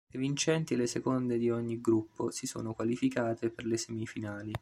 [0.15, 4.51] Le vincenti e le seconde di ogni gruppo si sono qualificate per le semifinali.